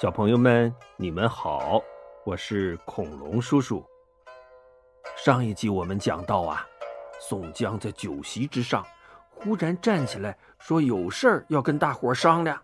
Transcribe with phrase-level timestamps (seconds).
[0.00, 1.78] 小朋友们，你们好，
[2.24, 3.84] 我是恐龙叔叔。
[5.14, 6.66] 上一集我们讲到啊，
[7.20, 8.82] 宋江在酒席之上
[9.28, 12.58] 忽然站起来说有事儿要跟大伙商量。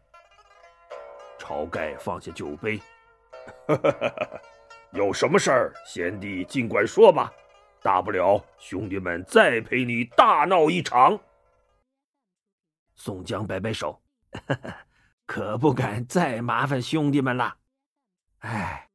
[1.38, 2.80] 晁盖放下酒杯，
[4.92, 7.30] 有什么事儿，贤弟尽管说吧，
[7.82, 11.20] 大不了兄弟们再陪你大闹一场。
[12.94, 14.00] 宋江摆摆手。
[15.26, 17.58] 可不敢再麻烦兄弟们了。
[18.38, 18.88] 哎，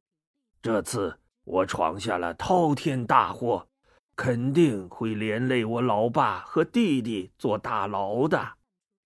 [0.62, 3.68] 这次我闯下了滔天大祸，
[4.16, 8.54] 肯定会连累我老爸和弟弟坐大牢的，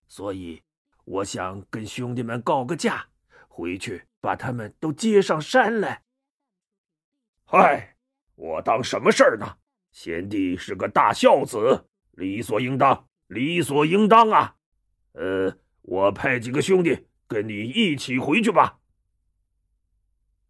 [0.07, 0.63] 所以
[1.05, 3.07] 我想跟兄弟们告个假，
[3.49, 6.03] 回去把他们都接上山来。
[7.45, 7.97] 嗨，
[8.37, 9.57] 我当什么事儿呢？
[9.91, 14.57] 贤弟是个大孝子，理所应当，理所应当啊。
[15.13, 17.09] 呃，我派几个兄弟。
[17.27, 18.79] 跟你一起回去吧。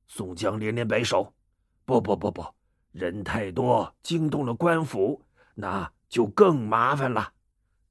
[0.07, 1.35] 宋江连连摆手
[1.85, 2.45] ：“不不不不，
[2.93, 5.23] 人太多，惊动了官府，
[5.55, 7.33] 那就更麻烦了。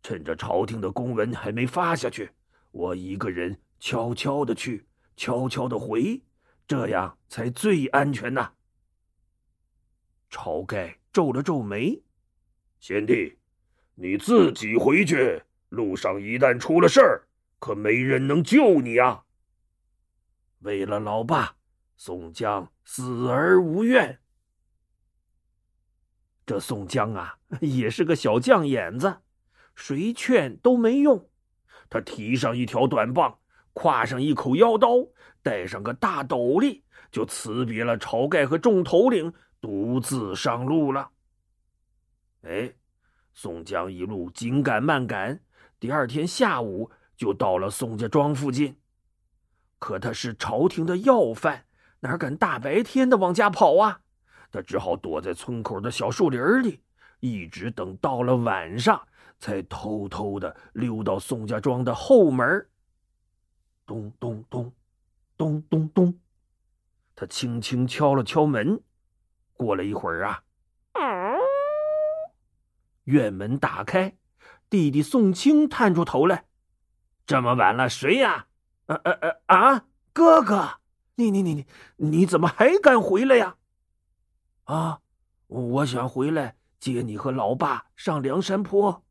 [0.02, 2.30] 趁着朝廷的公文还没发下去，
[2.72, 4.86] 我一个人悄悄的去，
[5.18, 6.22] 悄悄的回，
[6.68, 8.54] 这样才最安全呐。”
[10.30, 12.02] 晁盖皱了皱眉
[12.80, 13.38] ：“贤弟，
[13.96, 17.25] 你自己回去，路上一旦出了事儿。”
[17.60, 19.24] 可没人能救你啊！
[20.60, 21.58] 为了老爸，
[21.96, 24.20] 宋江死而无怨。
[26.46, 29.22] 这宋江啊，也是个小将眼子，
[29.76, 31.30] 谁劝都没用。
[31.90, 33.40] 他提上一条短棒，
[33.74, 34.90] 挎上一口腰刀，
[35.42, 41.10] 带上个大斗笠，就辞别了晁盖和众头领，独自上路了。
[42.44, 42.72] 哎，
[43.34, 45.42] 宋江一路紧赶慢赶，
[45.80, 46.92] 第二天下午。
[47.16, 48.78] 就到了宋家庄附近，
[49.80, 51.66] 可他是朝廷的要犯，
[52.02, 54.02] 哪敢大白天的往家跑啊？
[54.52, 56.82] 他只好躲在村口的小树林里，
[57.20, 59.06] 一直等到了晚上，
[59.38, 62.68] 才偷偷的溜到宋家庄的后门。
[63.86, 64.72] 咚咚咚，
[65.36, 66.20] 咚咚咚，
[67.16, 68.82] 他轻轻敲了敲门。
[69.54, 70.44] 过了一会儿啊，
[73.04, 74.16] 院门打开，
[74.70, 76.45] 弟弟宋清探出头来。
[77.26, 78.46] 这么晚了，谁呀？
[78.86, 80.70] 呃呃呃啊，哥哥，
[81.16, 81.66] 你你你你
[81.98, 83.56] 你怎么还敢回来呀？
[84.66, 85.00] 啊，
[85.48, 89.04] 我想回来接你和老爸上梁山坡。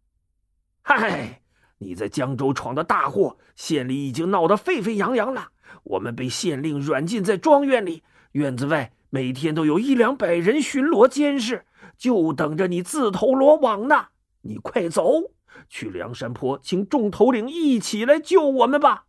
[0.83, 1.43] 嗨，
[1.79, 5.49] 你在江州闯的大祸，县里已经闹得沸沸扬扬了。
[5.83, 11.67] 我们被县令软禁在庄园里，院子外每天都有一两百人巡逻监视，
[11.99, 14.07] 就等着你自投罗网呢。
[14.43, 15.34] 你快走！
[15.69, 19.07] 去梁山坡，请众头领一起来救我们吧。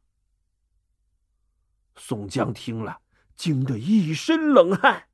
[1.95, 2.99] 宋江听了，
[3.35, 5.07] 惊得一身冷汗，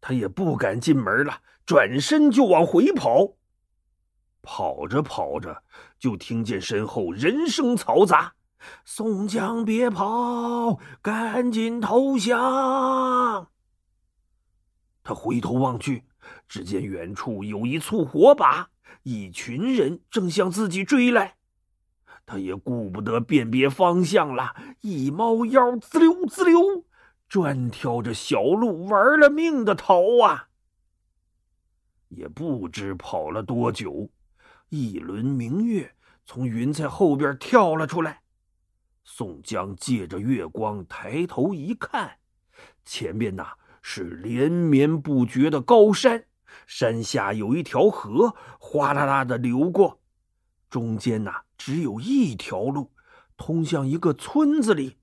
[0.00, 3.36] 他也不敢进门了，转身就往回跑。
[4.42, 5.62] 跑着跑着，
[5.98, 8.34] 就听见身后人声嘈杂
[8.84, 13.48] ：“宋江，别跑，赶紧投降！”
[15.02, 16.04] 他回头望去，
[16.46, 18.70] 只见远处有一簇火把。
[19.02, 21.36] 一群人正向自己追来，
[22.26, 26.84] 他也顾不得辨别方向了，一猫腰，滋溜滋溜，
[27.28, 30.48] 专挑着小路玩了命的逃啊！
[32.08, 34.10] 也不知跑了多久，
[34.68, 38.22] 一轮明月从云彩后边跳了出来。
[39.04, 42.18] 宋江借着月光抬头一看，
[42.84, 46.24] 前面呐是连绵不绝的高山。
[46.66, 50.00] 山下有一条河，哗啦啦的流过，
[50.70, 52.92] 中间呐只有一条路，
[53.36, 54.96] 通向一个村子里。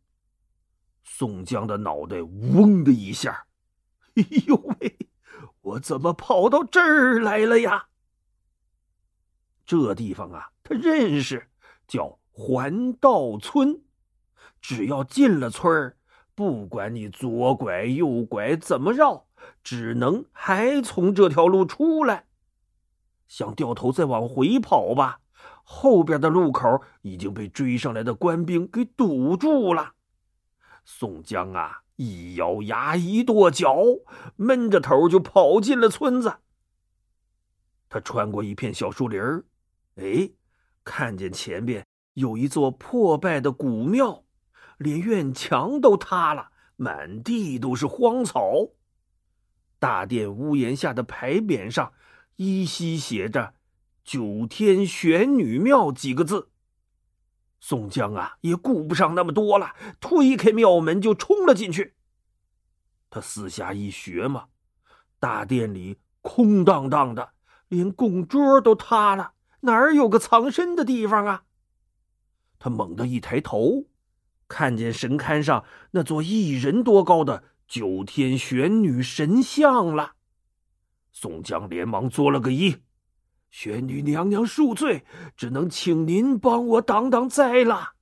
[1.04, 3.46] 宋江的脑袋嗡的一下，
[4.16, 4.98] 哎呦喂，
[5.62, 7.88] 我怎么跑到这儿来了呀？
[9.66, 11.50] 这地方啊，他认识，
[11.88, 13.82] 叫环道村。
[14.62, 15.98] 只要进了村儿，
[16.36, 19.26] 不管你左拐右拐，怎么绕。
[19.64, 22.26] 只能还从这条路出来，
[23.28, 25.20] 想掉头再往回跑吧，
[25.64, 29.94] 后边的路口已经被追上来的官兵给堵住了。
[30.84, 33.78] 宋江啊，一咬牙，一跺脚，
[34.36, 36.38] 闷着头就跑进了村子。
[37.88, 39.46] 他穿过一片小树林儿
[39.96, 40.32] 哎，
[40.84, 44.24] 看见前边有一座破败的古庙，
[44.78, 48.70] 连院墙都塌了，满地都是荒草。
[49.82, 51.92] 大殿屋檐下的牌匾上，
[52.36, 53.56] 依稀写着
[54.06, 56.50] “九天玄女庙”几个字。
[57.60, 61.96] 宋江啊，也顾不上那么多了，推开庙门就冲了进去。
[63.10, 64.50] 他四下一学嘛，
[65.20, 67.32] 大殿里空荡荡的，
[67.68, 71.46] 连供桌都塌了，哪儿有个藏身的地方啊？
[72.60, 73.88] 他猛地一抬头，
[74.48, 80.16] 看见神龛上那座一人多高的九天玄女神像了。
[81.14, 82.82] 宋江连忙作了个揖
[83.50, 85.06] ：“玄女娘娘恕罪，
[85.38, 87.94] 只能请您帮我挡挡灾了。”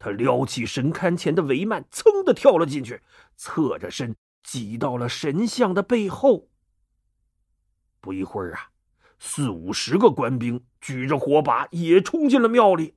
[0.00, 3.02] 他撩起神龛前的帷幔，噌的跳了进去，
[3.36, 6.48] 侧着身挤到了神像的背后。
[8.00, 8.70] 不一会儿啊，
[9.18, 12.94] 四五十个官兵举着火把也冲进了庙里，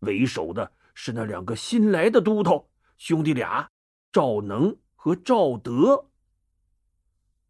[0.00, 3.70] 为首的是那两个新来的都头兄弟俩
[4.12, 6.08] 赵能和赵德。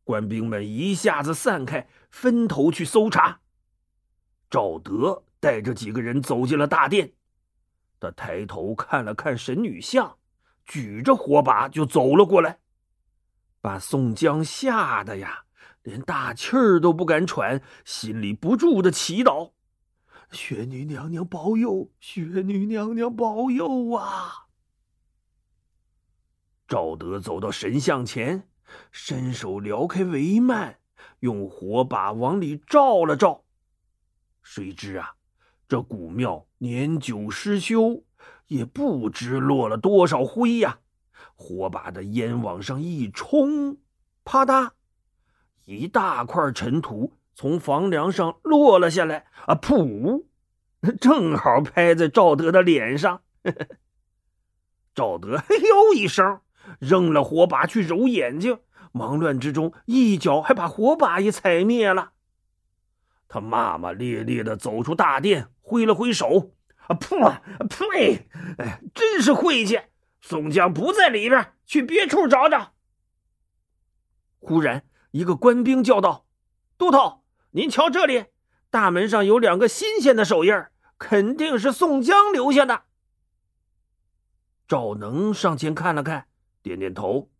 [0.05, 3.41] 官兵们一下子散开，分头去搜查。
[4.49, 7.13] 赵德带着几个人走进了大殿。
[7.99, 10.19] 他抬头看了看神女像，
[10.65, 12.59] 举着火把就走了过来，
[13.61, 15.45] 把宋江吓得呀，
[15.83, 19.53] 连大气儿都不敢喘，心里不住的祈祷
[20.31, 24.47] ：“雪女娘娘保佑，雪女娘娘保佑啊！”
[26.73, 28.49] 赵德走到神像前，
[28.91, 30.77] 伸手撩开帷幔，
[31.19, 33.43] 用火把往里照了照，
[34.43, 35.17] 谁知啊。
[35.69, 38.05] 这古庙年久失修，
[38.47, 40.79] 也不知落了多少灰呀！
[41.35, 43.77] 火把的烟往上一冲，
[44.25, 44.71] 啪嗒，
[45.67, 50.25] 一大块尘土从房梁上落了下来，啊，噗，
[50.99, 53.21] 正好拍在赵德的脸上。
[54.95, 56.41] 赵德嘿呦一声，
[56.79, 58.59] 扔了火把去揉眼睛，
[58.93, 62.13] 忙乱之中一脚还把火把也踩灭了。
[63.29, 65.49] 他骂骂咧咧的走出大殿。
[65.65, 66.51] 挥了挥手，
[66.89, 68.29] 啊噗，呸！
[68.59, 69.81] 哎，真是晦气！
[70.21, 72.75] 宋江不在里边，去别处找找。
[74.41, 76.27] 忽然，一个官兵叫道
[76.77, 77.23] ：“都头，
[77.53, 78.25] 您瞧这里，
[78.71, 80.53] 大门上有两个新鲜的手印
[80.99, 82.83] 肯定是宋江留下的。”
[84.67, 86.27] 赵能上前看了看，
[86.63, 87.31] 点点头：“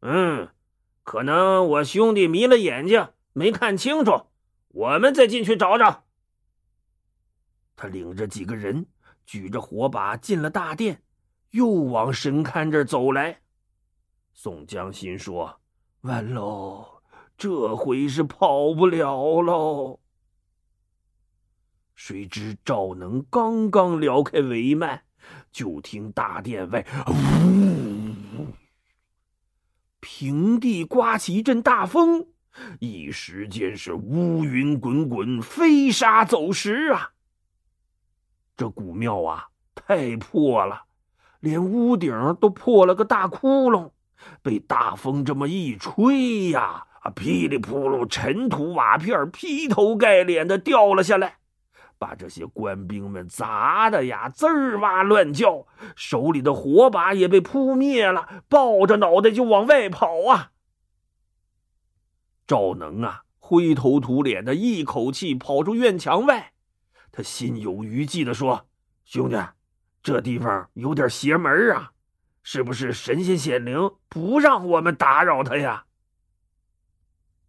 [0.00, 0.48] 嗯，
[1.02, 4.26] 可能我兄弟迷了眼睛，没看清楚。
[4.68, 6.04] 我们再进去找找。”
[7.76, 8.86] 他领着几个人，
[9.24, 11.02] 举着火把进了大殿，
[11.50, 13.40] 又往神龛这儿走来。
[14.34, 15.60] 宋江心说
[16.02, 17.02] ：“完喽，
[17.36, 20.00] 这回是跑不了喽。”
[21.94, 25.00] 谁知赵能刚刚撩开帷幔，
[25.50, 27.12] 就听大殿外“呜”，
[30.10, 32.28] 平地刮起一阵大风，
[32.80, 37.10] 一时间是乌云滚滚，飞沙走石啊！
[38.56, 40.84] 这古庙啊，太破了，
[41.40, 42.10] 连屋顶
[42.40, 43.90] 都破了个大窟窿，
[44.40, 51.37] 被大风这么一吹呀，啊，噼里扑噜，尘土瓦片劈头盖脸的掉了下来，
[51.98, 55.66] 把这些官兵们砸的呀，滋哇乱叫，
[55.96, 60.52] 手里的火把也被扑灭了，抱着脑袋就往外跑啊。
[62.46, 66.52] 赵能啊，灰头土脸的，一口气跑出院墙外。
[67.10, 68.68] 他心有余悸的说
[69.04, 69.36] ：“兄弟，
[70.02, 71.92] 这地方有点邪门啊，
[72.42, 75.86] 是不是神仙显灵，不让我们打扰他呀？”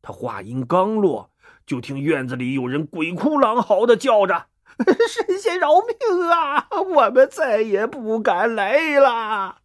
[0.01, 1.31] 他话音刚落，
[1.69, 4.47] 就听院子里有人鬼哭狼嚎的叫着
[5.07, 6.67] ：“神仙饶命啊！
[6.71, 9.57] 我们再也不敢来了。”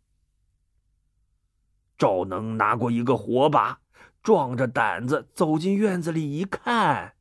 [1.96, 3.78] 赵能拿过一个火把，
[4.22, 7.14] 壮着胆子走进院子里一看，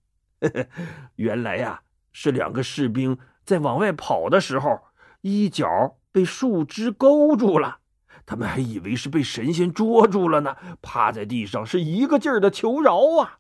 [1.16, 1.84] 原来呀。
[2.12, 4.82] 是两个士兵在往外跑的时候，
[5.22, 7.78] 一脚被树枝勾住了，
[8.26, 13.40] 他们还以为是被神仙捉住了呢，趴在地上是一个劲儿的求饶啊！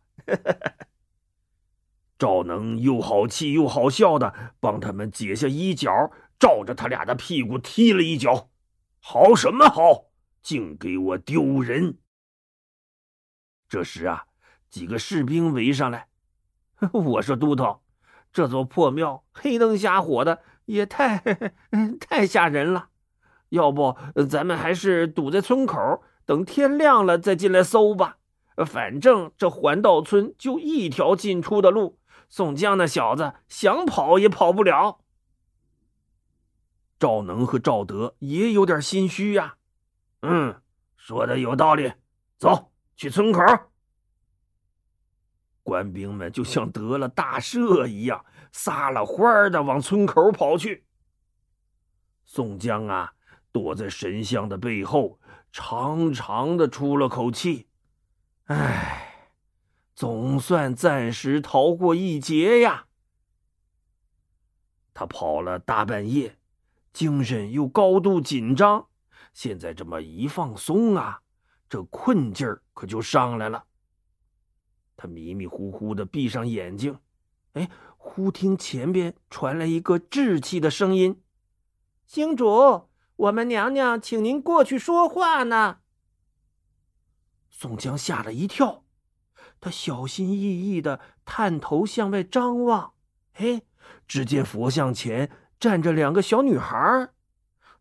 [2.23, 5.91] 赵能又好气又好笑的帮他们解下衣角，
[6.39, 8.49] 照着他俩的屁股踢了一脚，
[9.01, 10.05] 好什么好，
[10.41, 11.97] 竟给我丢人！
[13.67, 14.23] 这时啊，
[14.69, 16.07] 几个士兵围上来，
[16.93, 17.81] 我说都头。
[18.31, 21.17] 这座破庙黑灯瞎火的，也太
[21.99, 22.87] 太吓人了。
[23.49, 23.97] 要不
[24.29, 28.19] 咱们还是堵在村口，等天亮了再进来搜吧。
[28.65, 31.99] 反正这环道村就一条进出的路，
[32.35, 35.01] 宋江那小子想跑也跑不了。
[36.97, 39.57] 赵能和赵德也有点心虚呀。
[40.23, 40.59] 嗯，
[40.97, 41.93] 说的有道理，
[42.39, 43.39] 走去村口。
[45.61, 50.87] 官兵们就像得了大赦一样，撒了欢儿的往村口跑去。
[52.25, 53.13] 宋江啊，
[53.51, 55.19] 躲在神像的背后，
[55.51, 57.67] 长长的出了口气
[58.49, 59.02] ：“唉，
[59.95, 62.87] 总算暂时逃过一劫呀。”
[64.93, 66.37] 他跑了大半夜，
[66.91, 68.87] 精神又高度紧张，
[69.33, 71.21] 现在这么一放松啊，
[71.67, 73.65] 这困劲儿可就上来了。
[74.95, 76.99] 他迷迷糊糊的闭上眼睛，
[77.53, 81.23] 哎，忽听前边传来一个稚气的声音
[82.05, 85.79] ：“星主，我们娘娘请您过去说话呢。”
[87.49, 88.82] 宋江吓了一跳，
[89.63, 92.91] 他小心翼翼的探头向外张望，
[93.35, 93.61] 哎。
[94.05, 97.09] 只见佛像前站着两个小女孩，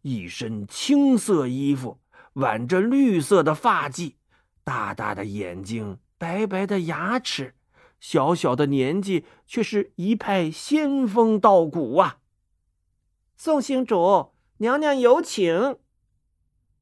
[0.03, 1.99] 一身青色衣服，
[2.35, 4.15] 挽着绿色的发髻，
[4.63, 7.57] 大大的眼睛，白白的牙齿，
[7.99, 12.19] 小小的年纪却是一派仙风道骨啊！
[13.37, 15.77] 宋星主，娘娘有请。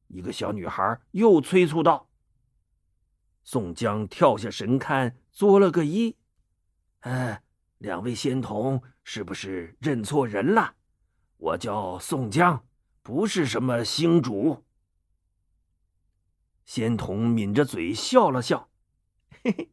[0.08, 2.09] 一个小女孩又催促道。
[3.42, 6.16] 宋江跳下神龛，作了个揖
[7.00, 7.42] ：“哎，
[7.78, 10.76] 两位仙童。”是不是认错人了？
[11.36, 12.64] 我叫宋江，
[13.02, 14.64] 不是什么星主。
[16.64, 18.70] 仙童抿着嘴笑了笑，
[19.42, 19.72] 嘿嘿，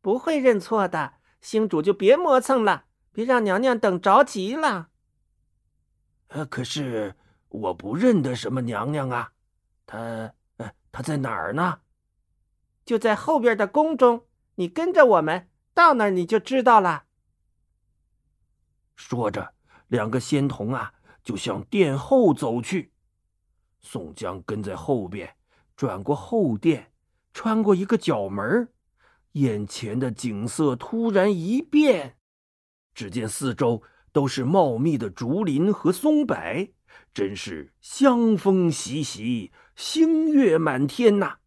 [0.00, 1.14] 不会认错的。
[1.40, 4.90] 星主就别磨蹭了，别让娘娘等着急了。
[6.28, 7.16] 呃，可是
[7.48, 9.32] 我不认得什么娘娘啊，
[9.84, 9.98] 她
[10.58, 11.80] 呃，她在哪儿呢？
[12.86, 14.24] 就在后边的宫中，
[14.54, 17.04] 你跟着我们到那儿，你就知道了。
[18.94, 19.52] 说着，
[19.88, 22.92] 两个仙童啊就向殿后走去。
[23.80, 25.36] 宋江跟在后边，
[25.76, 26.92] 转过后殿，
[27.34, 28.72] 穿过一个角门，
[29.32, 32.16] 眼前的景色突然一变。
[32.94, 36.36] 只见四周都是茂密的竹林和松柏，
[37.12, 41.38] 真是香风习习，星月满天呐！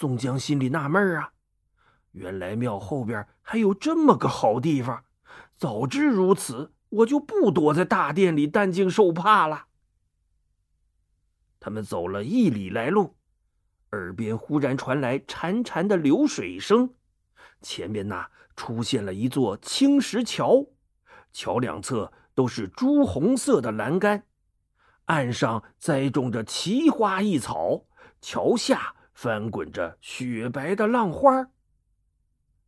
[0.00, 1.34] 宋江心里纳闷啊，
[2.12, 5.04] 原来庙后边还有这么个好地方。
[5.58, 9.66] 早知如此，我就不躲在大殿里担惊受怕了。
[11.58, 13.14] 他们走了一里来路，
[13.90, 16.94] 耳边忽然传来潺潺的流水声。
[17.60, 20.64] 前面那出现了一座青石桥，
[21.30, 24.22] 桥两侧都是朱红色的栏杆，
[25.04, 27.84] 岸上栽种着奇花异草，
[28.22, 31.48] 桥下翻滚着雪白的浪花。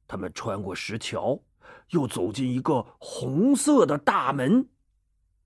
[0.06, 1.42] 他们穿过石桥。
[1.90, 4.68] 又走进一个红色的大门，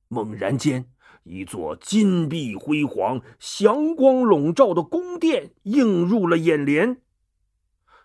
[0.08, 0.88] 猛然间，
[1.24, 7.00] 一座金碧辉煌、祥光笼罩的宫殿映入了眼帘。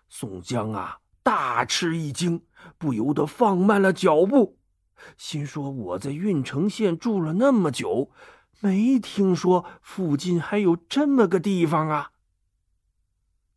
[0.08, 2.42] 宋江啊，大吃一惊，
[2.78, 4.58] 不由得放慢了脚步，
[5.16, 8.10] 心说：“我在郓城县住了那么久，
[8.60, 12.10] 没听说附近还有这么个地方啊！”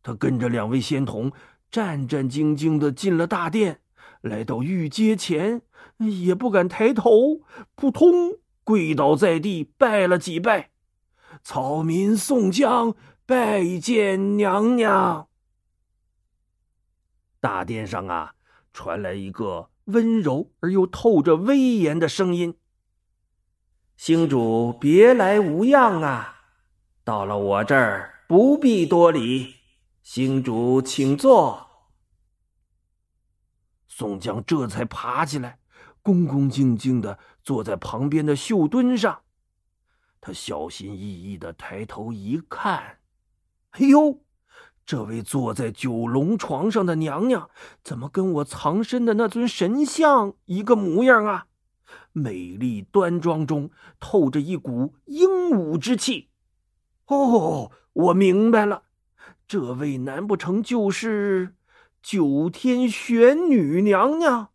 [0.06, 1.32] 他跟着两位仙童，
[1.68, 3.80] 战战兢兢的进了大殿。
[4.20, 5.62] 来到御阶前，
[5.96, 7.40] 也不敢抬头，
[7.74, 10.70] 扑通跪倒在地，拜了几拜。
[11.42, 12.94] 草民宋江
[13.26, 15.26] 拜见娘娘。
[17.40, 18.34] 大殿上啊，
[18.72, 22.54] 传来一个温柔而又透着威严的声音
[23.98, 26.42] ：“星主别来无恙啊！
[27.02, 29.55] 到了我这儿，不必多礼。
[30.08, 31.66] 星主请坐。”
[33.90, 35.58] 宋江这才爬起来，
[36.00, 39.22] 恭恭敬敬的坐在旁边的绣墩上。
[40.20, 43.00] 他小心翼翼的抬头一看，
[43.70, 44.20] 哎呦，
[44.84, 47.50] 这位坐在九龙床上的娘娘，
[47.82, 51.48] 怎么跟我藏身的那尊神像一个模样啊？
[52.12, 56.30] 美丽端庄中透着一股英武之气。
[57.06, 58.84] 哦，我明白了，
[59.48, 61.54] 这位难不成就是？
[62.02, 64.52] 九天玄女娘娘，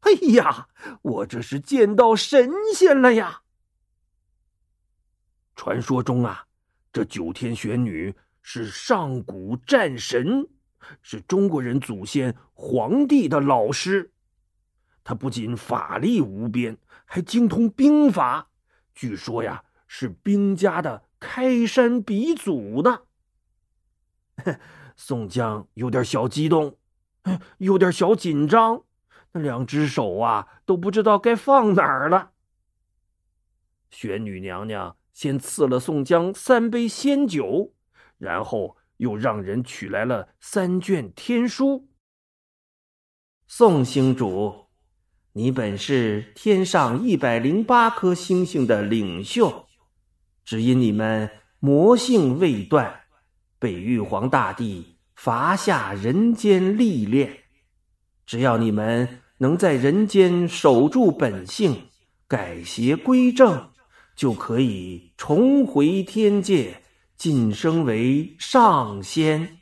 [0.00, 0.68] 哎呀，
[1.02, 3.42] 我这是见到神仙了呀！
[5.56, 6.46] 传说中啊，
[6.92, 10.48] 这九天玄女是上古战神，
[11.02, 14.12] 是中国人祖先皇帝的老师。
[15.02, 18.48] 他不仅法力无边，还精通兵法，
[18.94, 23.02] 据说呀，是兵家的开山鼻祖呢。
[24.96, 26.78] 宋江有点小激动。
[27.58, 28.82] 有点小紧张，
[29.30, 32.32] 那两只手啊都不知道该放哪儿了。
[33.90, 37.74] 玄女娘娘先赐了宋江三杯仙酒，
[38.18, 41.88] 然后又让人取来了三卷天书。
[43.46, 44.66] 宋星主，
[45.34, 49.68] 你本是天上一百零八颗星星的领袖，
[50.44, 53.01] 只因你们魔性未断，
[53.62, 57.44] 被玉皇大帝罚下人间历练。
[58.26, 61.86] 只要你们能在人间守住本性，
[62.26, 63.70] 改邪归正，
[64.16, 66.82] 就可以重回天界，
[67.16, 69.58] 晋升为上仙。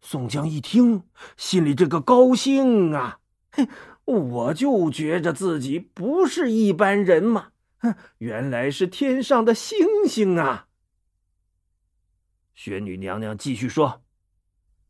[0.00, 1.02] 宋江一听，
[1.36, 3.18] 心里这个高兴啊！
[3.50, 3.66] 哼，
[4.04, 10.68] 我就觉着自己不是一般人嘛，哼，原来是天上的星星啊！
[12.54, 14.02] 玄女娘娘继续说：“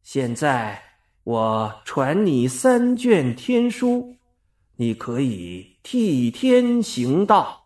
[0.02, 0.82] 现在
[1.24, 4.16] 我传你三卷天书，
[4.76, 7.64] 你可以替天行道。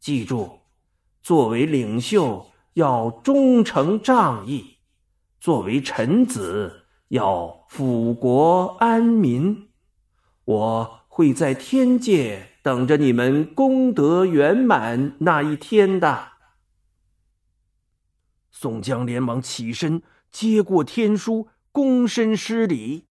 [0.00, 0.58] 记住，
[1.22, 4.78] 作为领袖要忠诚仗义。”
[5.40, 9.68] 作为臣子，要辅国安民。
[10.44, 16.31] 我会在天界等着你们功德圆满那一天的。
[18.62, 20.00] 宋江连忙起身
[20.30, 23.06] 接过天书，躬身施礼：“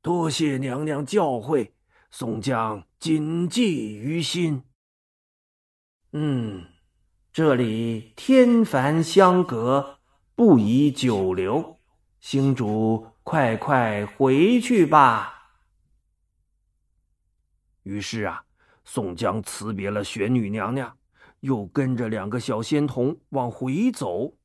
[0.00, 1.72] 多谢娘娘教诲，
[2.12, 4.62] 宋江谨记于心。”
[6.14, 6.64] 嗯，
[7.32, 9.98] 这里天凡相隔。
[10.36, 11.80] 不宜久留，
[12.20, 15.56] 星主快快回去吧。
[17.82, 18.44] 于是啊，
[18.84, 20.96] 宋江辞别了玄女娘娘，
[21.40, 24.37] 又跟着两个小仙童往回走。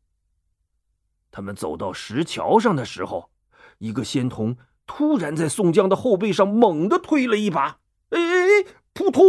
[1.33, 3.31] 他们走到石桥上的时候，
[3.79, 9.23] 一个仙童突然在宋江的后背上猛地推了一把，哎哎哎，扑通！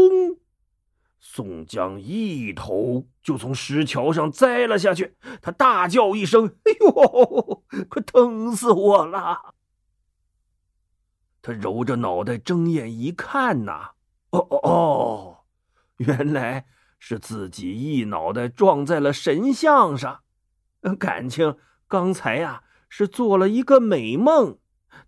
[1.18, 9.54] 宋江一头就从石桥上栽了下去，他大叫一声：“哎呦，快疼死我了！”
[11.40, 13.92] 他揉着脑袋，睁眼一看呐，
[14.28, 15.38] 哦哦哦，
[15.96, 16.66] 原来
[16.98, 20.20] 是自己一脑袋撞在了神像上，
[20.98, 21.56] 感情
[21.94, 24.58] 刚才呀是做了一个美梦，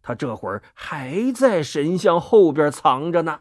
[0.03, 3.41] 他这会儿还在神像后边藏着呢。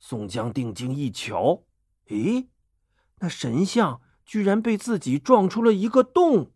[0.00, 1.62] 宋江定睛一瞧，
[2.08, 2.48] 咦，
[3.20, 6.50] 那神像居然被自己撞出了一个洞。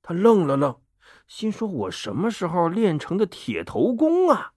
[0.00, 0.80] 他愣了愣，
[1.26, 4.54] 心说：“我什么时候练成的铁头功啊？”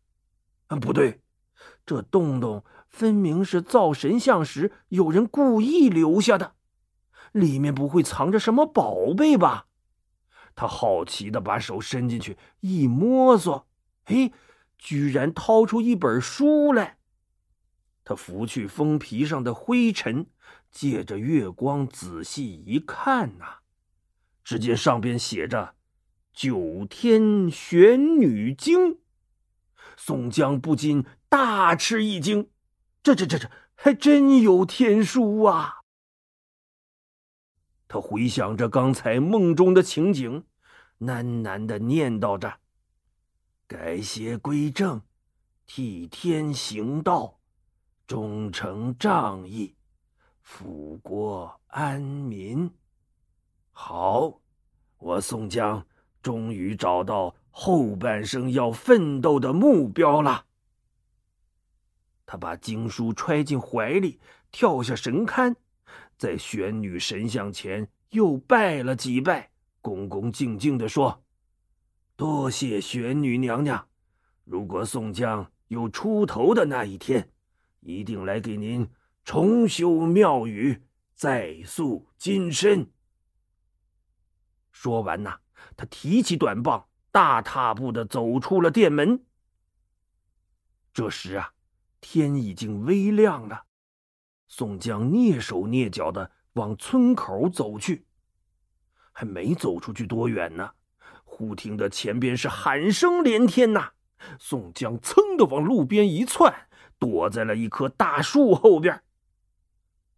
[0.67, 1.19] 啊，不对，
[1.85, 6.55] 这洞洞分明是造神像时有人故意留下的，
[7.31, 9.67] 里面不会藏着什么宝贝吧？
[10.55, 13.67] 他好奇的把手伸进去一摸索，
[14.05, 14.33] 嘿，
[14.77, 16.97] 居然掏出一本书来。
[18.03, 20.25] 他拂去封皮上的灰尘，
[20.71, 23.59] 借着月光仔细一看呐，
[24.43, 25.63] 只见上边写着
[26.33, 28.93] 《九天玄女经》。
[29.95, 32.49] 宋江不禁大吃一惊
[33.03, 35.76] ：“这、这、这、这，还真有天书啊！”
[37.87, 40.43] 他回想着刚才梦中的情景，
[40.99, 42.59] 喃喃的念叨着
[43.67, 45.01] ：“改邪归正，
[45.65, 47.35] 替天行道。”
[48.07, 49.75] 忠诚仗义，
[50.41, 52.71] 辅国安民。
[53.73, 54.39] 好，
[54.97, 55.85] 我宋江
[56.21, 60.45] 终于找到后半生要奋斗的目标了。
[62.25, 64.21] 他把经书揣进怀里，
[64.51, 65.53] 跳下神龛，
[66.17, 69.51] 在玄女神像前又拜了几拜，
[69.81, 71.23] 恭恭敬敬的说
[72.15, 73.87] ：“多谢玄女娘娘。
[74.43, 77.31] 如果宋江有出头的那一天。”
[77.81, 78.89] 一定来给您
[79.23, 80.81] 重修庙宇，
[81.13, 82.91] 再塑金身。
[84.73, 85.39] 说完呐，
[85.77, 89.23] 他提起短棒，大踏步的走出了殿门。
[90.91, 91.53] 这时啊，
[92.01, 93.66] 天已经微亮了。
[94.47, 98.05] 宋江蹑手蹑脚的往村口走去，
[99.11, 100.71] 还没走出去多远呢，
[101.23, 103.91] 忽听得前边是喊声连天呐！
[104.39, 106.67] 宋江噌的往路边一窜。
[106.99, 109.03] 躲在了一棵大树后边。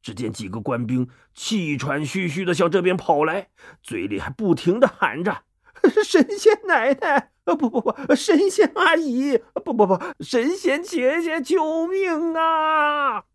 [0.02, 3.50] 只见几个官兵气喘吁吁的向这边跑来，
[3.84, 5.44] 嘴里还不停的喊着
[6.06, 13.26] ：“神仙奶奶，啊不不不，神仙阿姨，不不不，神仙姐姐，救命啊！”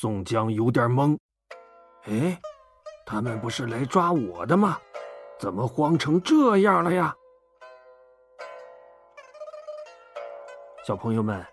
[0.00, 1.18] 宋江有点懵，
[2.04, 2.40] 哎，
[3.04, 4.78] 他们不是来抓我的吗？
[5.40, 7.12] 怎么慌成这样了呀？
[10.86, 11.44] 小朋友们。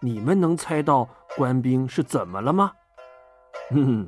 [0.00, 2.70] 你们能猜到官兵是怎么了吗？
[3.70, 4.06] 哼，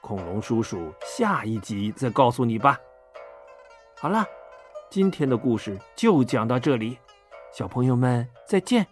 [0.00, 2.78] 恐龙叔叔下一集再告诉你吧。
[3.98, 4.24] 好了，
[4.88, 6.96] 今天的故事就讲到这里，
[7.52, 8.86] 小朋友们再见。